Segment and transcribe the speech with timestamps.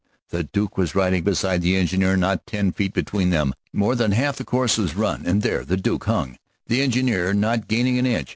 [0.29, 3.53] The Duke was riding beside the engineer, not ten feet between them.
[3.71, 7.67] More than half the course was run, and there the Duke hung, the engine not
[7.67, 8.29] gaining an inch.